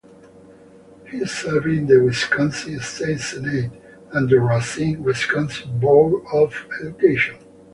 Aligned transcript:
He 1.11 1.23
served 1.27 1.67
in 1.67 1.85
the 1.85 2.03
Wisconsin 2.03 2.79
State 2.79 3.19
Senate, 3.19 3.71
and 4.13 4.27
the 4.27 4.39
Racine, 4.41 5.03
Wisconsin 5.03 5.77
Board 5.79 6.23
of 6.33 6.55
Education. 6.83 7.37